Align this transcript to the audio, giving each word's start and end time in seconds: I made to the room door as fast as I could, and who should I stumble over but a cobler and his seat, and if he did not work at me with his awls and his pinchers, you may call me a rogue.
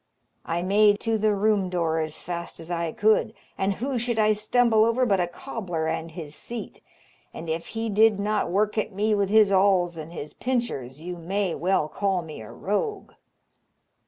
I 0.47 0.63
made 0.63 0.99
to 1.01 1.19
the 1.19 1.35
room 1.35 1.69
door 1.69 1.99
as 1.99 2.19
fast 2.19 2.59
as 2.59 2.71
I 2.71 2.91
could, 2.91 3.35
and 3.55 3.75
who 3.75 3.99
should 3.99 4.17
I 4.17 4.33
stumble 4.33 4.83
over 4.83 5.05
but 5.05 5.19
a 5.19 5.27
cobler 5.27 5.85
and 5.85 6.09
his 6.09 6.33
seat, 6.33 6.81
and 7.35 7.47
if 7.47 7.67
he 7.77 7.87
did 7.87 8.19
not 8.19 8.49
work 8.49 8.79
at 8.79 8.91
me 8.91 9.13
with 9.13 9.29
his 9.29 9.51
awls 9.51 9.99
and 9.99 10.11
his 10.11 10.33
pinchers, 10.33 11.03
you 11.03 11.17
may 11.17 11.53
call 11.91 12.23
me 12.23 12.41
a 12.41 12.51
rogue. 12.51 13.11